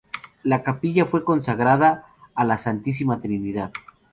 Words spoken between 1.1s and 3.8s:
consagrada a la Santísima Trinidad.